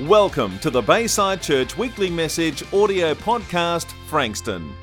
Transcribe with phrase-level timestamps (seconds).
[0.00, 4.74] Welcome to the Bayside Church Weekly Message audio podcast, Frankston.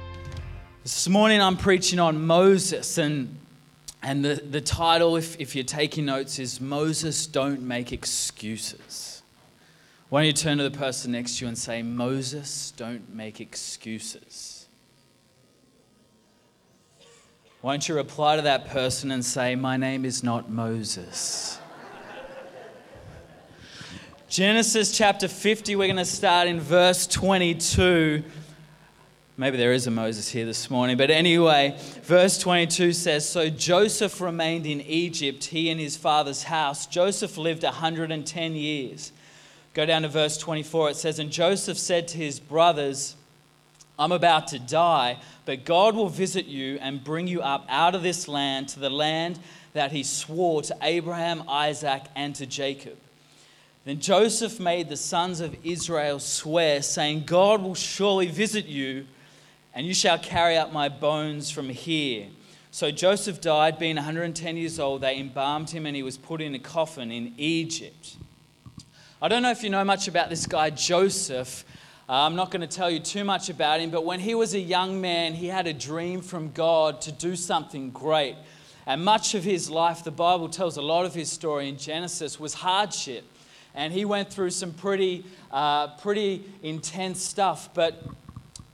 [0.81, 3.37] This morning I'm preaching on Moses, and,
[4.01, 9.21] and the, the title, if, if you're taking notes, is Moses Don't Make Excuses.
[10.09, 13.39] Why don't you turn to the person next to you and say, Moses, don't make
[13.39, 14.65] excuses?
[17.61, 21.59] Why don't you reply to that person and say, My name is not Moses?
[24.33, 28.23] Genesis chapter 50, we're going to start in verse 22.
[29.37, 34.19] Maybe there is a Moses here this morning, but anyway, verse 22 says So Joseph
[34.19, 36.87] remained in Egypt, he and his father's house.
[36.87, 39.11] Joseph lived 110 years.
[39.75, 40.89] Go down to verse 24.
[40.89, 43.15] It says, And Joseph said to his brothers,
[43.99, 48.01] I'm about to die, but God will visit you and bring you up out of
[48.01, 49.37] this land to the land
[49.73, 52.97] that he swore to Abraham, Isaac, and to Jacob.
[53.85, 59.05] Then Joseph made the sons of Israel swear, saying, God will surely visit you,
[59.73, 62.27] and you shall carry up my bones from here.
[62.71, 65.01] So Joseph died, being 110 years old.
[65.01, 68.15] They embalmed him, and he was put in a coffin in Egypt.
[69.21, 71.65] I don't know if you know much about this guy, Joseph.
[72.07, 74.53] Uh, I'm not going to tell you too much about him, but when he was
[74.53, 78.37] a young man, he had a dream from God to do something great.
[78.85, 82.39] And much of his life, the Bible tells a lot of his story in Genesis,
[82.39, 83.25] was hardship
[83.75, 87.69] and he went through some pretty, uh, pretty intense stuff.
[87.73, 88.03] But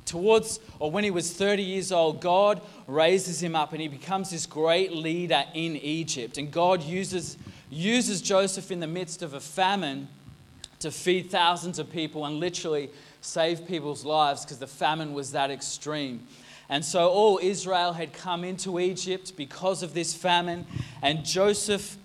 [0.05, 4.31] towards, or when he was 30 years old, God raises him up and he becomes
[4.31, 6.37] this great leader in Egypt.
[6.37, 7.37] And God uses,
[7.69, 10.07] uses Joseph in the midst of a famine
[10.79, 12.89] to feed thousands of people and literally
[13.21, 16.25] save people's lives because the famine was that extreme.
[16.69, 20.67] And so all Israel had come into Egypt because of this famine,
[21.01, 21.97] and Joseph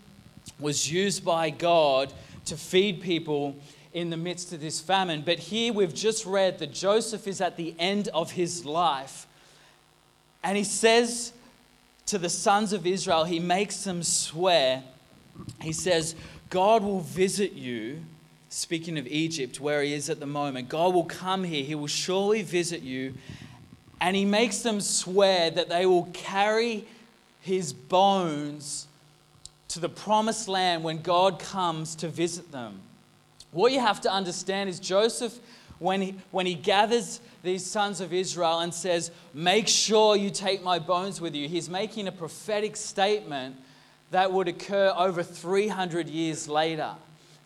[0.58, 2.12] was used by God
[2.47, 3.56] to feed people
[3.92, 5.23] in the midst of this famine.
[5.25, 9.27] But here we've just read that Joseph is at the end of his life.
[10.42, 11.33] And he says
[12.07, 14.83] to the sons of Israel, he makes them swear,
[15.63, 16.14] he says,
[16.51, 18.02] God will visit you.
[18.51, 21.64] Speaking of Egypt, where he is at the moment, God will come here.
[21.64, 23.14] He will surely visit you.
[24.01, 26.86] And he makes them swear that they will carry
[27.41, 28.86] his bones
[29.74, 32.80] to the promised land when God comes to visit them.
[33.51, 35.36] What you have to understand is Joseph,
[35.80, 40.62] when he, when he gathers these sons of Israel and says, Make sure you take
[40.62, 43.57] my bones with you, he's making a prophetic statement
[44.12, 46.92] that would occur over 300 years later.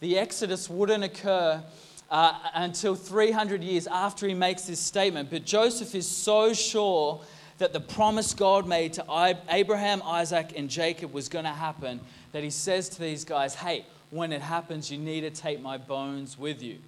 [0.00, 1.62] The Exodus wouldn't occur
[2.10, 5.30] uh, until 300 years after he makes this statement.
[5.30, 7.22] But Joseph is so sure
[7.56, 12.00] that the promise God made to Abraham, Isaac, and Jacob was going to happen
[12.32, 15.76] that he says to these guys, hey, when it happens, you need to take my
[15.76, 16.78] bones with you.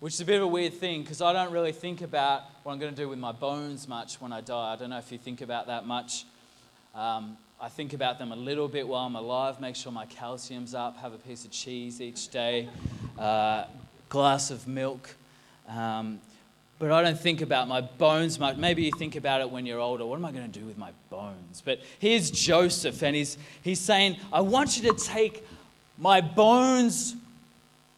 [0.00, 2.72] Which is a bit of a weird thing because I don't really think about what
[2.72, 4.72] I'm going to do with my bones much when I die.
[4.72, 6.24] I don't know if you think about that much.
[6.94, 10.74] Um, I think about them a little bit while I'm alive, make sure my calcium's
[10.74, 12.70] up, have a piece of cheese each day,
[13.18, 13.64] uh,
[14.08, 15.14] glass of milk.
[15.68, 16.20] Um,
[16.80, 18.56] but I don't think about my bones much.
[18.56, 20.06] Maybe you think about it when you're older.
[20.06, 21.62] What am I going to do with my bones?
[21.62, 25.46] But here's Joseph, and he's, he's saying, I want you to take
[25.98, 27.16] my bones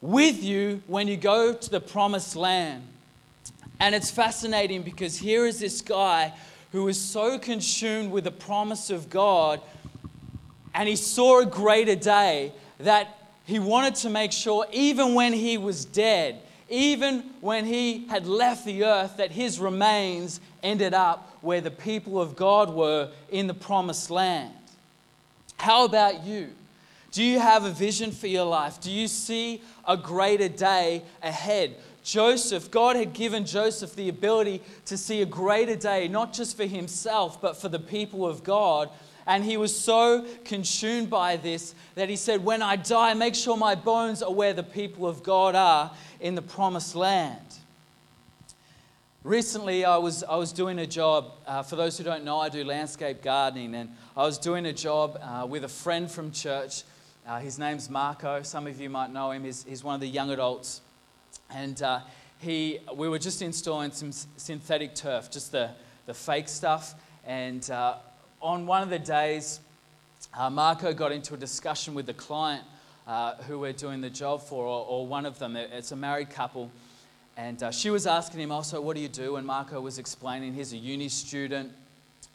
[0.00, 2.82] with you when you go to the promised land.
[3.78, 6.32] And it's fascinating because here is this guy
[6.72, 9.60] who was so consumed with the promise of God,
[10.74, 15.56] and he saw a greater day that he wanted to make sure, even when he
[15.56, 16.42] was dead,
[16.72, 22.18] even when he had left the earth, that his remains ended up where the people
[22.18, 24.54] of God were in the promised land.
[25.58, 26.48] How about you?
[27.10, 28.80] Do you have a vision for your life?
[28.80, 31.76] Do you see a greater day ahead?
[32.02, 36.64] Joseph, God had given Joseph the ability to see a greater day, not just for
[36.64, 38.88] himself, but for the people of God.
[39.26, 43.56] And he was so consumed by this that he said, When I die, make sure
[43.56, 47.38] my bones are where the people of God are in the promised land.
[49.24, 51.34] Recently, I was, I was doing a job.
[51.46, 54.72] Uh, for those who don't know, I do landscape gardening, and I was doing a
[54.72, 56.82] job uh, with a friend from church.
[57.24, 58.42] Uh, his name's Marco.
[58.42, 59.44] Some of you might know him.
[59.44, 60.80] He's, he's one of the young adults.
[61.50, 62.00] And uh,
[62.40, 65.70] he, we were just installing some synthetic turf, just the,
[66.06, 66.96] the fake stuff.
[67.24, 67.98] And uh,
[68.42, 69.60] on one of the days,
[70.36, 72.64] uh, Marco got into a discussion with the client
[73.06, 75.56] uh, who we're doing the job for, or, or, one of them.
[75.56, 76.70] It's a married couple.
[77.36, 79.36] And uh, she was asking him also, What do you do?
[79.36, 81.72] And Marco was explaining he's a uni student,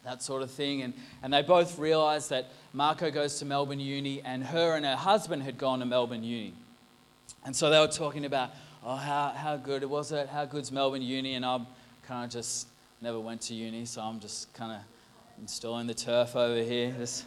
[0.04, 0.82] that sort of thing.
[0.82, 4.96] And, and they both realized that Marco goes to Melbourne Uni, and her and her
[4.96, 6.54] husband had gone to Melbourne Uni.
[7.46, 8.52] And so they were talking about,
[8.84, 10.30] oh, how, how good was it?
[10.30, 11.36] How good's Melbourne Uni?
[11.36, 11.60] And I
[12.04, 12.68] kind of just
[13.02, 14.80] never went to uni, so I'm just kind of
[15.40, 16.94] installing the turf over here.
[16.98, 17.26] Just,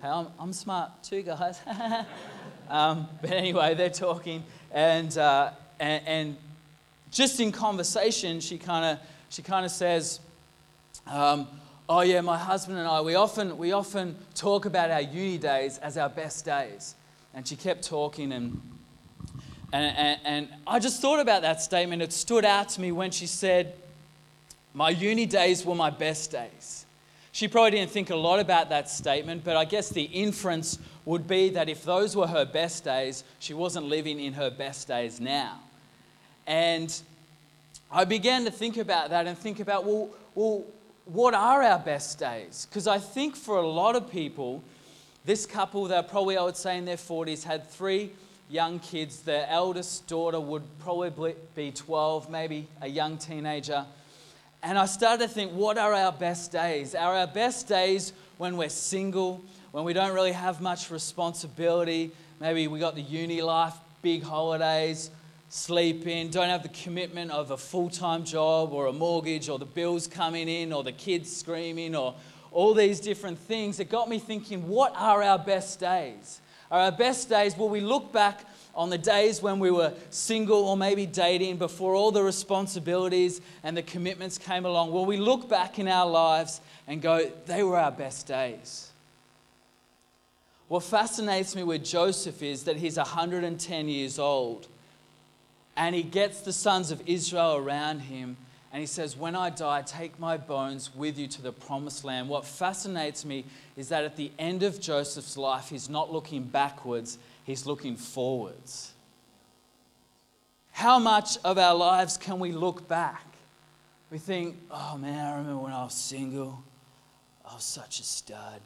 [0.00, 1.60] hey, I'm, I'm smart too, guys.
[2.68, 4.42] um, but anyway, they're talking,
[4.72, 6.36] and, uh, and, and
[7.10, 10.20] just in conversation, she kind of she kind of says,
[11.06, 11.46] um,
[11.88, 15.78] "Oh yeah, my husband and I we often we often talk about our uni days
[15.78, 16.94] as our best days."
[17.34, 18.60] And she kept talking, and
[19.72, 22.02] and, and, and I just thought about that statement.
[22.02, 23.74] It stood out to me when she said,
[24.72, 26.86] "My uni days were my best days."
[27.32, 31.28] She probably didn't think a lot about that statement, but I guess the inference would
[31.28, 35.20] be that if those were her best days, she wasn't living in her best days
[35.20, 35.60] now.
[36.46, 36.92] And
[37.90, 40.64] I began to think about that and think about, well, well
[41.04, 42.66] what are our best days?
[42.68, 44.62] Because I think for a lot of people,
[45.24, 48.10] this couple, they're probably, I would say, in their 40s, had three
[48.48, 49.20] young kids.
[49.20, 53.86] Their eldest daughter would probably be 12, maybe a young teenager.
[54.62, 56.94] And I started to think, what are our best days?
[56.94, 59.42] Are our best days when we're single,
[59.72, 62.12] when we don't really have much responsibility?
[62.40, 65.10] Maybe we got the uni life, big holidays,
[65.48, 69.58] sleep in, don't have the commitment of a full time job or a mortgage or
[69.58, 72.14] the bills coming in or the kids screaming or
[72.52, 73.80] all these different things.
[73.80, 76.40] It got me thinking, what are our best days?
[76.70, 78.44] Are our best days, will we look back
[78.74, 83.76] on the days when we were single or maybe dating before all the responsibilities and
[83.76, 87.78] the commitments came along, will we look back in our lives and go, they were
[87.78, 88.90] our best days?
[90.68, 94.68] What fascinates me with Joseph is that he's 110 years old
[95.76, 98.36] and he gets the sons of Israel around him
[98.72, 102.28] and he says, When I die, take my bones with you to the promised land.
[102.28, 103.44] What fascinates me
[103.76, 107.18] is that at the end of Joseph's life, he's not looking backwards,
[107.50, 108.92] He's looking forwards.
[110.70, 113.26] How much of our lives can we look back?
[114.08, 116.62] We think, oh man, I remember when I was single,
[117.44, 118.60] I was such a stud.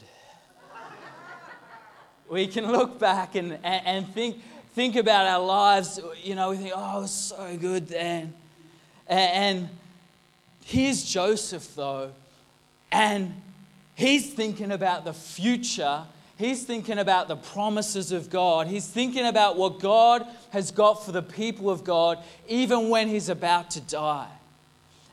[2.29, 4.37] we can look back and, and, and, think,
[4.75, 5.99] think about our lives.
[6.23, 8.33] You know, we think, oh, I was so good then.
[9.07, 9.69] And, and
[10.65, 12.11] here's Joseph, though,
[12.91, 13.41] and
[13.95, 16.03] he's thinking about the future
[16.37, 18.67] He's thinking about the promises of God.
[18.67, 23.29] He's thinking about what God has got for the people of God, even when he's
[23.29, 24.27] about to die.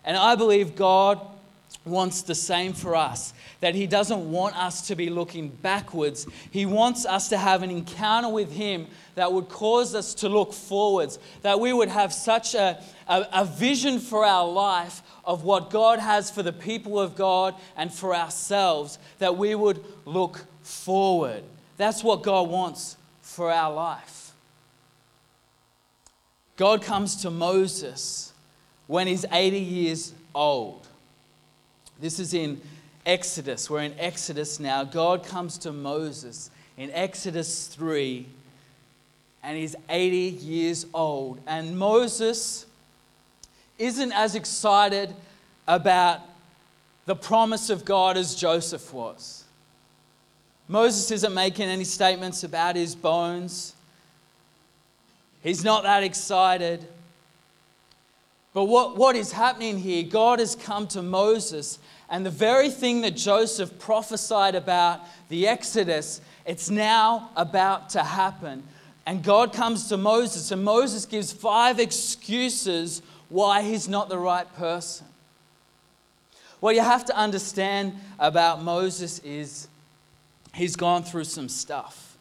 [0.05, 1.21] And I believe God
[1.85, 6.27] wants the same for us that He doesn't want us to be looking backwards.
[6.51, 10.53] He wants us to have an encounter with Him that would cause us to look
[10.53, 15.71] forwards, that we would have such a, a, a vision for our life of what
[15.71, 21.45] God has for the people of God and for ourselves, that we would look forward.
[21.77, 24.33] That's what God wants for our life.
[26.57, 28.33] God comes to Moses
[28.87, 30.87] when he's 80 years old.
[32.03, 32.61] This is in
[33.07, 33.71] Exodus.
[33.71, 34.83] We're in Exodus now.
[34.83, 38.27] God comes to Moses in Exodus 3,
[39.45, 41.41] and he's 80 years old.
[41.47, 42.67] And Moses
[43.79, 45.15] isn't as excited
[45.69, 46.23] about
[47.07, 49.45] the promise of God as Joseph was.
[50.67, 53.77] Moses isn't making any statements about his bones.
[55.41, 56.85] He's not that excited.
[58.55, 60.03] But what, what is happening here?
[60.03, 61.79] God has come to Moses,
[62.11, 68.63] and the very thing that Joseph prophesied about, the Exodus, it's now about to happen.
[69.07, 74.53] And God comes to Moses, and Moses gives five excuses why he's not the right
[74.55, 75.07] person.
[76.61, 79.67] What you have to understand about Moses is
[80.55, 82.17] he's gone through some stuff.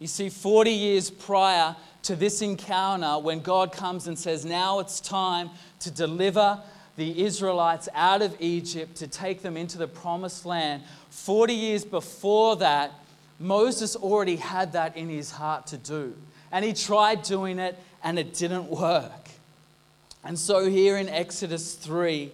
[0.00, 5.00] You see, 40 years prior to this encounter, when God comes and says, Now it's
[5.00, 6.60] time to deliver
[6.96, 12.56] the Israelites out of Egypt, to take them into the promised land, 40 years before
[12.56, 12.92] that,
[13.40, 16.14] Moses already had that in his heart to do.
[16.52, 19.28] And he tried doing it, and it didn't work.
[20.22, 22.30] And so, here in Exodus 3,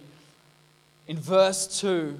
[1.07, 2.17] in verse 2,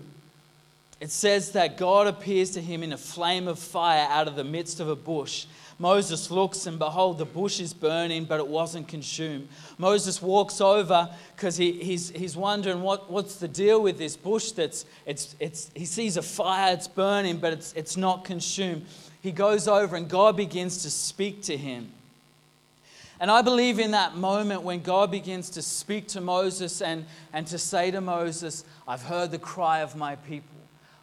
[1.00, 4.44] it says that God appears to him in a flame of fire out of the
[4.44, 5.46] midst of a bush.
[5.82, 9.48] Moses looks and behold, the bush is burning, but it wasn't consumed.
[9.80, 14.52] Moses walks over because he, he's, he's wondering what, what's the deal with this bush
[14.52, 18.86] that's, it's, it's, he sees a fire, it's burning, but it's, it's not consumed.
[19.22, 21.92] He goes over and God begins to speak to him.
[23.20, 27.48] And I believe in that moment when God begins to speak to Moses and, and
[27.48, 30.61] to say to Moses, I've heard the cry of my people.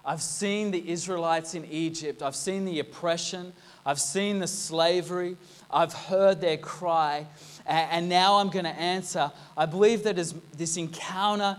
[0.09, 2.23] I've seen the Israelites in Egypt.
[2.23, 3.53] I've seen the oppression.
[3.85, 5.37] I've seen the slavery.
[5.71, 7.27] I've heard their cry.
[7.67, 9.31] and now I'm going to answer.
[9.55, 11.59] I believe that as this encounter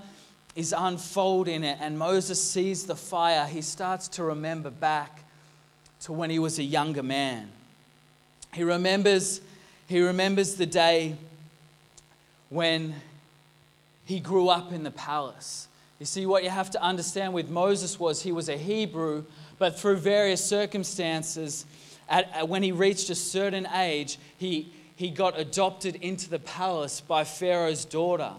[0.56, 5.24] is unfolding and Moses sees the fire, he starts to remember back
[6.02, 7.52] to when he was a younger man.
[8.52, 9.42] He remembers,
[9.86, 11.18] he remembers the day
[12.50, 12.96] when
[14.06, 15.68] he grew up in the palace.
[16.00, 19.26] You see, what you have to understand with Moses was he was a Hebrew,
[19.58, 21.66] but through various circumstances,
[22.08, 27.02] at, at, when he reached a certain age, he, he got adopted into the palace
[27.02, 28.32] by Pharaoh's daughter.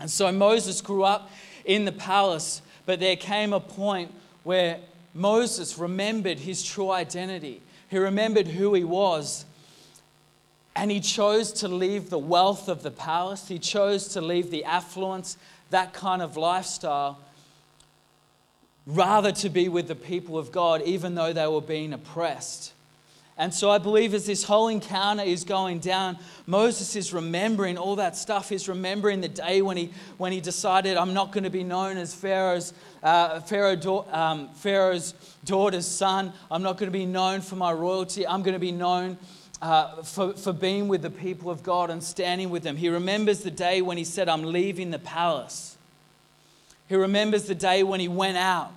[0.00, 1.30] And so Moses grew up
[1.64, 4.12] in the palace, but there came a point
[4.42, 4.80] where
[5.14, 7.62] Moses remembered his true identity.
[7.88, 9.44] He remembered who he was.
[10.74, 13.48] And he chose to leave the wealth of the palace.
[13.48, 15.36] He chose to leave the affluence,
[15.70, 17.18] that kind of lifestyle,
[18.86, 22.72] rather to be with the people of God, even though they were being oppressed.
[23.38, 27.96] And so I believe as this whole encounter is going down, Moses is remembering all
[27.96, 28.50] that stuff.
[28.50, 31.96] He's remembering the day when he, when he decided, I'm not going to be known
[31.96, 35.14] as Pharaoh's, uh, Pharaoh, um, Pharaoh's
[35.44, 36.32] daughter's son.
[36.50, 38.26] I'm not going to be known for my royalty.
[38.26, 39.16] I'm going to be known
[39.62, 42.76] uh, for, for being with the people of God and standing with them.
[42.76, 45.76] He remembers the day when he said, I'm leaving the palace.
[46.88, 48.72] He remembers the day when he went out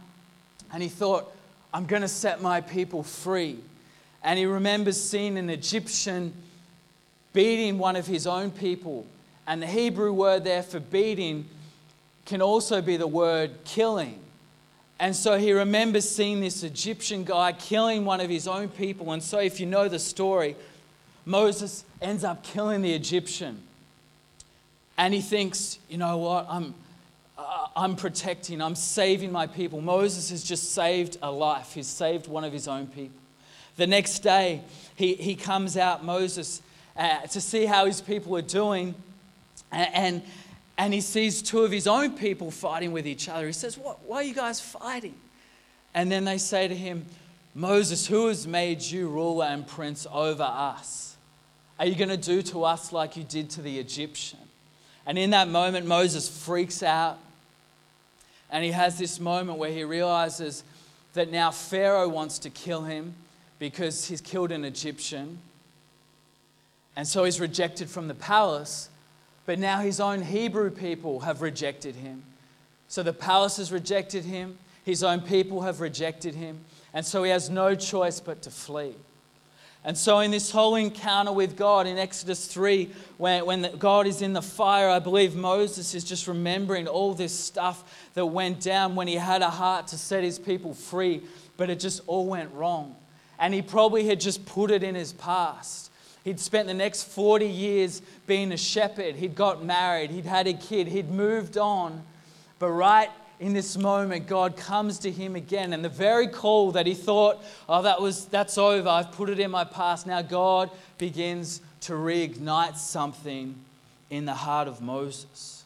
[0.72, 1.36] and he thought,
[1.74, 3.58] I'm going to set my people free
[4.24, 6.34] and he remembers seeing an Egyptian
[7.34, 9.06] beating one of his own people.
[9.48, 11.46] And the Hebrew word there for beating
[12.25, 14.20] can also be the word killing.
[15.00, 19.12] And so he remembers seeing this Egyptian guy killing one of his own people.
[19.12, 20.56] And so, if you know the story,
[21.25, 23.62] Moses ends up killing the Egyptian.
[24.98, 26.46] And he thinks, you know what?
[26.50, 26.74] I'm,
[27.38, 29.82] uh, I'm protecting, I'm saving my people.
[29.82, 33.20] Moses has just saved a life, he's saved one of his own people.
[33.77, 34.62] The next day,
[34.96, 36.62] he, he comes out, Moses,
[36.96, 38.96] uh, to see how his people are doing.
[39.72, 40.24] And, and,
[40.77, 43.48] and he sees two of his own people fighting with each other.
[43.48, 45.15] He says, what, Why are you guys fighting?
[45.94, 47.05] And then they say to him,
[47.53, 51.14] Moses, who has made you ruler and prince over us?
[51.79, 54.39] Are you going to do to us like you did to the Egyptian?
[55.05, 57.20] And in that moment, Moses freaks out.
[58.50, 60.63] And he has this moment where he realizes
[61.13, 63.13] that now Pharaoh wants to kill him
[63.60, 65.39] because he's killed an Egyptian.
[66.96, 68.89] And so he's rejected from the palace.
[69.46, 72.24] But now his own Hebrew people have rejected him.
[72.88, 76.60] So the palace has rejected him, his own people have rejected him.
[76.94, 78.96] And so he has no choice but to flee.
[79.86, 84.22] And so, in this whole encounter with God in Exodus 3, when, when God is
[84.22, 88.96] in the fire, I believe Moses is just remembering all this stuff that went down
[88.96, 91.22] when he had a heart to set his people free,
[91.56, 92.96] but it just all went wrong
[93.39, 95.92] and he probably had just put it in his past.
[96.24, 99.15] He'd spent the next 40 years being a shepherd.
[99.15, 100.10] He'd got married.
[100.10, 100.88] He'd had a kid.
[100.88, 102.04] He'd moved on.
[102.58, 105.74] But right in this moment, God comes to him again.
[105.74, 108.88] And the very call that he thought, oh, that was, that's over.
[108.88, 110.08] I've put it in my past.
[110.08, 113.56] Now God begins to reignite something
[114.10, 115.63] in the heart of Moses.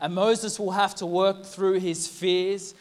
[0.00, 2.74] And Moses will have to work through his fears.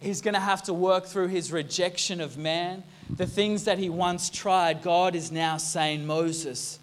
[0.00, 2.82] He's going to have to work through his rejection of man.
[3.10, 6.78] The things that he once tried, God is now saying, Moses,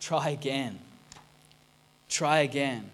[0.00, 0.78] try again.
[2.08, 2.90] Try again.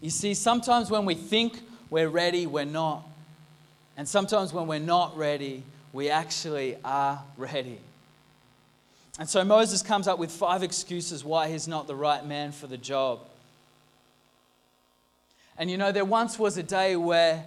[0.00, 3.06] You see, sometimes when we think we're ready, we're not.
[3.96, 5.62] And sometimes when we're not ready,
[5.92, 7.78] we actually are ready.
[9.18, 12.66] And so Moses comes up with five excuses why he's not the right man for
[12.66, 13.20] the job.
[15.58, 17.44] And you know, there once was a day where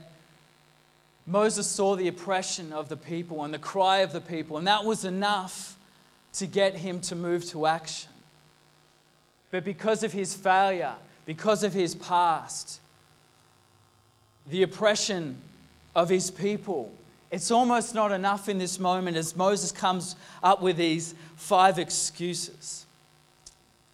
[1.27, 4.83] Moses saw the oppression of the people and the cry of the people, and that
[4.83, 5.77] was enough
[6.33, 8.09] to get him to move to action.
[9.51, 10.95] But because of his failure,
[11.27, 12.79] because of his past,
[14.49, 15.37] the oppression
[15.95, 16.91] of his people,
[17.31, 22.85] it's almost not enough in this moment as Moses comes up with these five excuses.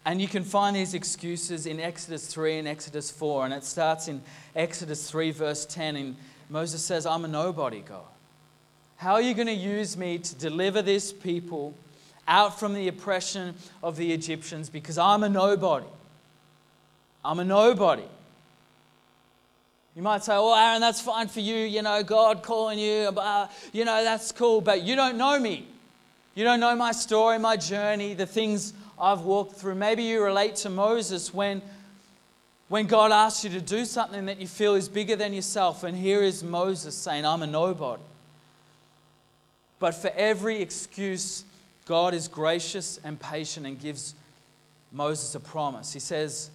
[0.06, 3.46] And you can find these excuses in Exodus 3 and Exodus 4.
[3.46, 4.22] And it starts in
[4.54, 5.96] Exodus 3, verse 10.
[5.96, 6.16] And
[6.48, 8.04] Moses says, I'm a nobody, God.
[8.98, 11.74] How are you going to use me to deliver this people
[12.28, 15.86] out from the oppression of the Egyptians because I'm a nobody?
[17.24, 18.04] I'm a nobody.
[19.96, 23.48] You might say, well, Aaron, that's fine for you, you know, God calling you, uh,
[23.72, 25.66] you know, that's cool, but you don't know me.
[26.34, 29.76] You don't know my story, my journey, the things I've walked through.
[29.76, 31.62] Maybe you relate to Moses when
[32.68, 35.96] when God asks you to do something that you feel is bigger than yourself, and
[35.96, 38.02] here is Moses saying, I'm a nobody.
[39.78, 41.44] But for every excuse,
[41.86, 44.14] God is gracious and patient and gives
[44.90, 45.92] Moses a promise.
[45.92, 46.50] He says,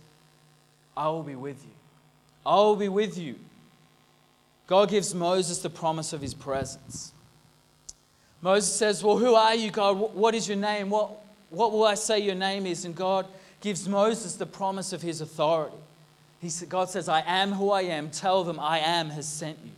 [0.98, 1.81] I will be with you.
[2.46, 3.36] I will be with you.
[4.68, 7.12] God gives Moses the promise of his presence.
[8.42, 9.98] Moses says, Well, who are you, God?
[9.98, 10.90] What is your name?
[10.90, 11.12] What,
[11.50, 12.86] what will I say your name is?
[12.86, 13.28] And God
[13.60, 15.76] gives Moses the promise of his authority.
[16.42, 18.10] He, God says, I am who I am.
[18.10, 19.72] Tell them I am has sent you.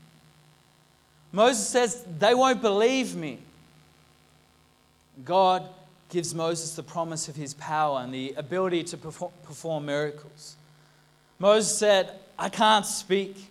[1.32, 3.40] Moses says, They won't believe me.
[5.26, 5.68] God
[6.10, 10.56] gives Moses the promise of his power and the ability to perform miracles.
[11.40, 13.50] Moses said, I can't speak.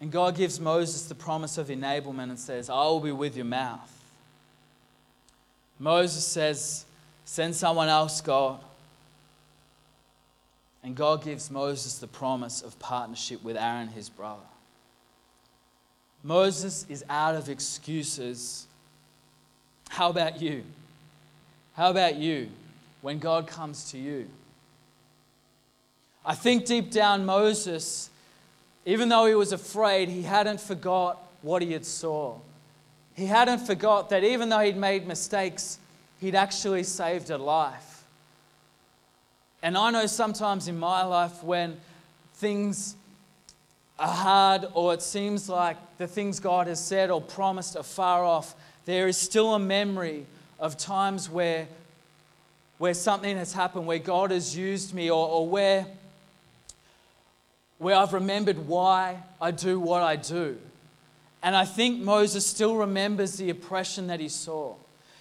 [0.00, 3.44] And God gives Moses the promise of enablement and says, I will be with your
[3.44, 3.88] mouth.
[5.78, 6.84] Moses says,
[7.24, 8.60] Send someone else, God.
[10.82, 14.42] And God gives Moses the promise of partnership with Aaron, his brother.
[16.24, 18.66] Moses is out of excuses.
[19.88, 20.64] How about you?
[21.74, 22.48] How about you
[23.00, 24.28] when God comes to you?
[26.24, 28.10] I think deep down, Moses,
[28.86, 32.36] even though he was afraid, he hadn't forgot what he had saw.
[33.14, 35.78] He hadn't forgot that even though he'd made mistakes,
[36.20, 38.04] he'd actually saved a life.
[39.62, 41.76] And I know sometimes in my life when
[42.34, 42.96] things
[43.98, 48.24] are hard or it seems like the things God has said or promised are far
[48.24, 50.26] off, there is still a memory
[50.58, 51.68] of times where,
[52.78, 55.86] where something has happened, where God has used me, or, or where,
[57.82, 60.56] where I've remembered why I do what I do.
[61.42, 64.76] And I think Moses still remembers the oppression that he saw.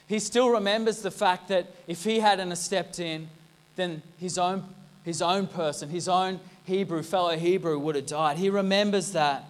[0.06, 3.30] He still remembers the fact that if he hadn't stepped in,
[3.76, 4.64] then his own,
[5.04, 8.38] his own person, his own Hebrew, fellow Hebrew, would have died.
[8.38, 9.44] He remembers that.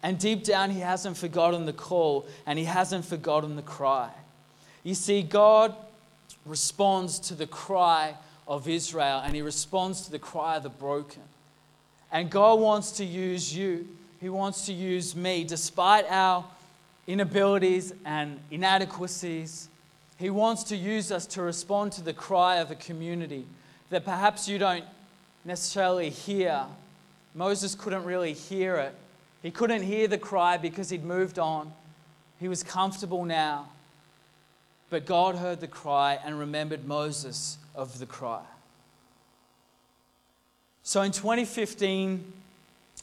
[0.00, 4.10] And deep down, he hasn't forgotten the call and he hasn't forgotten the cry.
[4.84, 5.74] You see, God
[6.46, 8.14] responds to the cry
[8.46, 11.22] of Israel and he responds to the cry of the broken.
[12.12, 13.88] And God wants to use you,
[14.20, 16.44] He wants to use me, despite our
[17.06, 19.68] inabilities and inadequacies.
[20.18, 23.46] He wants to use us to respond to the cry of a community
[23.90, 24.84] that perhaps you don't
[25.44, 26.64] necessarily hear.
[27.34, 28.94] Moses couldn't really hear it.
[29.42, 31.72] He couldn't hear the cry because he'd moved on.
[32.38, 33.68] He was comfortable now.
[34.90, 38.42] But God heard the cry and remembered Moses of the cry.
[40.84, 42.32] So in 2015,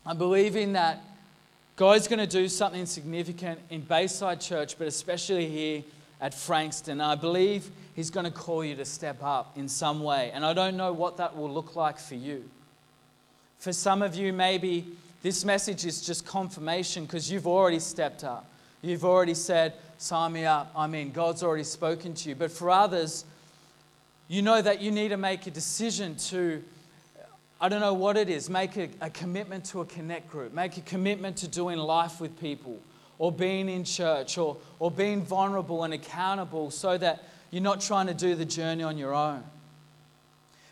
[0.05, 1.01] I'm believing that
[1.75, 5.83] God's going to do something significant in Bayside Church, but especially here
[6.19, 6.99] at Frankston.
[6.99, 10.31] I believe He's going to call you to step up in some way.
[10.33, 12.49] And I don't know what that will look like for you.
[13.59, 14.85] For some of you, maybe
[15.21, 18.45] this message is just confirmation because you've already stepped up.
[18.81, 20.71] You've already said, sign me up.
[20.75, 22.35] I mean, God's already spoken to you.
[22.35, 23.25] But for others,
[24.29, 26.63] you know that you need to make a decision to,
[27.62, 30.78] I don't know what it is, make a, a commitment to a connect group, make
[30.78, 32.80] a commitment to doing life with people,
[33.17, 38.08] or being in church, or, or being vulnerable and accountable so that you're not trying
[38.08, 39.43] to do the journey on your own.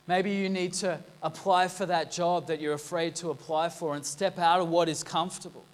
[0.08, 4.06] Maybe you need to apply for that job that you're afraid to apply for and
[4.06, 5.66] step out of what is comfortable.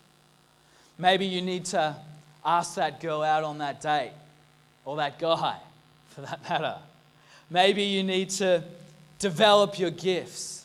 [0.98, 1.96] Maybe you need to
[2.44, 4.12] ask that girl out on that date,
[4.86, 5.58] or that guy
[6.10, 6.78] for that matter.
[7.52, 8.64] Maybe you need to
[9.20, 10.63] develop your gifts.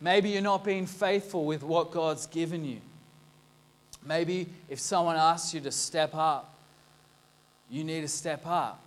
[0.00, 2.80] Maybe you're not being faithful with what God's given you.
[4.06, 6.54] Maybe if someone asks you to step up,
[7.68, 8.80] you need to step up.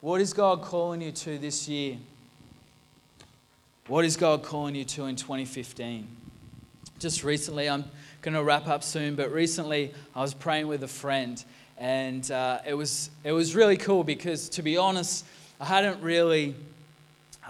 [0.00, 1.96] What is God calling you to this year?
[3.86, 6.06] What is God calling you to in 2015?
[6.98, 7.84] Just recently, I'm
[8.22, 11.42] going to wrap up soon, but recently I was praying with a friend,
[11.78, 15.24] and uh, it, was, it was really cool because, to be honest,
[15.60, 16.54] I hadn't really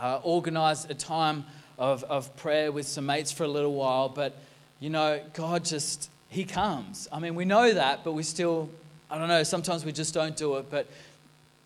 [0.01, 1.45] uh, organized a time
[1.79, 4.37] of, of prayer with some mates for a little while, but
[4.81, 7.09] you know, God just, He comes.
[7.13, 8.69] I mean, we know that, but we still,
[9.11, 10.71] I don't know, sometimes we just don't do it.
[10.71, 10.87] But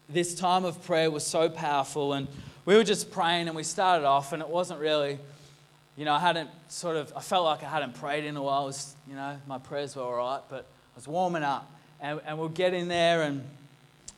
[0.08, 2.28] this time of prayer was so powerful, and
[2.64, 5.18] we were just praying, and we started off, and it wasn't really
[5.98, 8.62] you know, I hadn't sort of, I felt like I hadn't prayed in a while.
[8.62, 11.68] I Was, you know, my prayers were all right, but I was warming up.
[12.00, 13.42] And, and we'll get in there, and,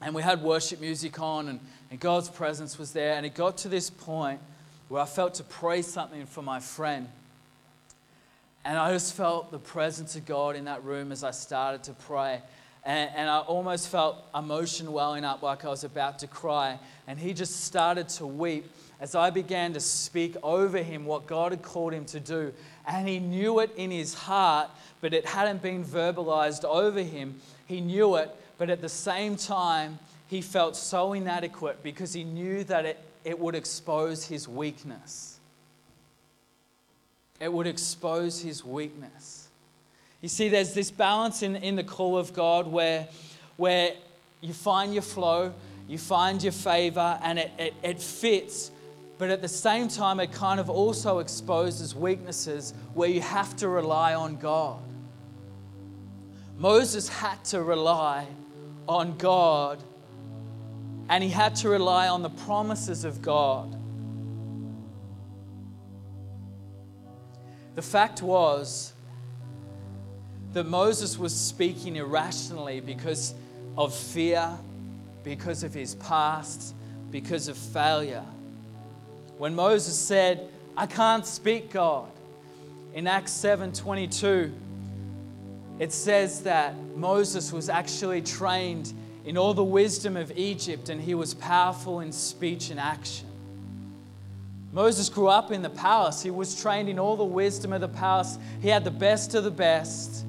[0.02, 1.58] and we had worship music on, and,
[1.90, 3.14] and God's presence was there.
[3.14, 4.40] And it got to this point
[4.90, 7.08] where I felt to pray something for my friend.
[8.64, 11.92] And I just felt the presence of God in that room as I started to
[11.92, 12.42] pray.
[12.84, 16.76] And, and, I almost felt emotion welling up like I was about to cry.
[17.06, 18.68] And he just started to weep
[19.00, 22.52] as I began to speak over him what God had called him to do.
[22.84, 27.40] And he knew it in his heart, but it hadn't been verbalized over him.
[27.66, 32.64] He knew it, but at the same time, he felt so inadequate because he knew
[32.64, 35.38] that it, it would expose his weakness.
[37.40, 39.48] It would expose his weakness.
[40.20, 43.08] You see, there's this balance in, in the call of God where,
[43.56, 43.92] where
[44.40, 45.54] you find your flow,
[45.88, 48.70] you find your favor, and it, it, it fits.
[49.16, 53.68] But at the same time, it kind of also exposes weaknesses where you have to
[53.68, 54.80] rely on God.
[56.58, 58.26] Moses had to rely
[58.86, 59.82] on God
[61.10, 63.76] and he had to rely on the promises of God.
[67.74, 68.92] The fact was
[70.52, 73.34] that Moses was speaking irrationally because
[73.76, 74.50] of fear,
[75.24, 76.74] because of his past,
[77.10, 78.24] because of failure.
[79.36, 82.08] When Moses said, I can't speak God,
[82.94, 84.52] in Acts 7 22,
[85.80, 88.92] it says that Moses was actually trained
[89.24, 93.26] in all the wisdom of Egypt and he was powerful in speech and action.
[94.72, 96.22] Moses grew up in the palace.
[96.22, 98.38] He was trained in all the wisdom of the palace.
[98.60, 100.24] He had the best of the best.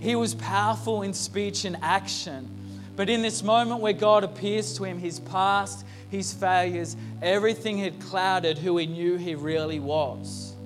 [0.00, 2.48] He was powerful in speech and action.
[2.96, 8.00] But in this moment where God appears to him, his past, his failures, everything had
[8.00, 10.56] clouded who he knew he really was.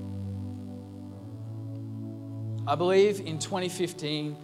[2.66, 4.36] I believe in 2015,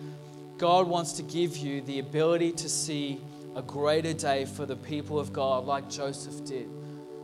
[0.59, 3.21] God wants to give you the ability to see
[3.55, 6.69] a greater day for the people of God, like Joseph did.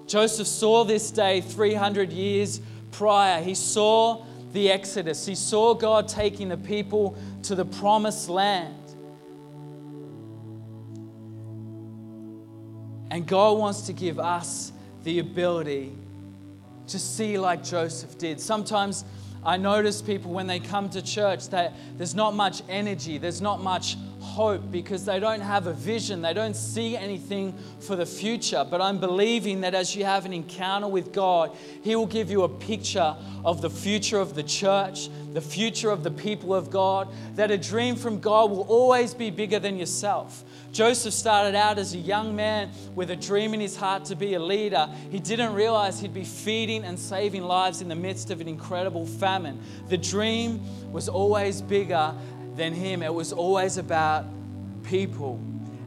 [0.07, 2.61] Joseph saw this day 300 years
[2.93, 3.43] prior.
[3.43, 8.77] He saw the Exodus, he saw God taking the people to the promised land.
[13.11, 15.93] And God wants to give us the ability
[16.87, 18.41] to see like Joseph did.
[18.41, 19.05] Sometimes
[19.47, 23.63] I notice people when they come to church that there's not much energy, there's not
[23.63, 28.67] much hope because they don't have a vision, they don't see anything for the future.
[28.69, 32.43] But I'm believing that as you have an encounter with God, He will give you
[32.43, 37.09] a picture of the future of the church, the future of the people of God,
[37.37, 40.43] that a dream from God will always be bigger than yourself.
[40.73, 44.35] Joseph started out as a young man with a dream in his heart to be
[44.35, 44.89] a leader.
[45.11, 49.07] He didn't realize he'd be feeding and saving lives in the midst of an incredible
[49.07, 49.61] famine.
[49.89, 50.61] The dream
[50.91, 52.13] was always bigger
[52.57, 54.27] than him, it was always about
[54.85, 55.41] people.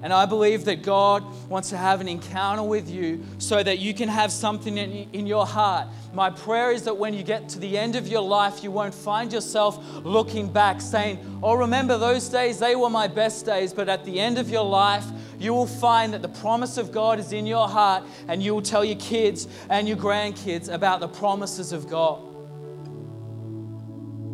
[0.03, 3.95] And I believe that God wants to have an encounter with you so that you
[3.95, 5.87] can have something in, in your heart.
[6.13, 8.93] My prayer is that when you get to the end of your life, you won't
[8.93, 13.73] find yourself looking back saying, Oh, remember those days, they were my best days.
[13.73, 15.05] But at the end of your life,
[15.39, 18.61] you will find that the promise of God is in your heart, and you will
[18.61, 22.21] tell your kids and your grandkids about the promises of God.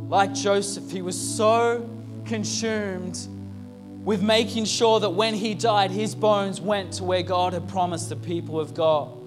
[0.09, 1.89] Like Joseph, he was so
[2.25, 3.27] consumed
[4.03, 8.09] with making sure that when he died, his bones went to where God had promised
[8.09, 9.17] the people of God.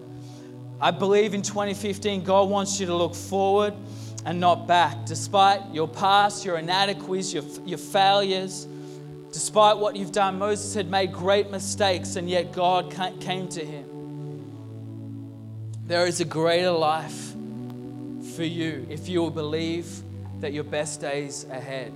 [0.81, 3.73] I believe in 2015, God wants you to look forward
[4.27, 5.07] and not back.
[5.07, 8.67] Despite your past, your inadequacies, your, your failures,
[9.33, 13.87] despite what you've done, Moses had made great mistakes, and yet God came to him.
[15.87, 17.33] There is a greater life
[18.35, 20.03] for you if you will believe
[20.41, 21.93] that your best days are ahead.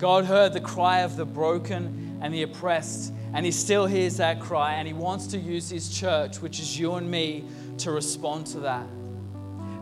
[0.00, 4.40] God heard the cry of the broken and the oppressed, and He still hears that
[4.40, 7.44] cry, and He wants to use His church, which is you and me,
[7.78, 8.86] to respond to that.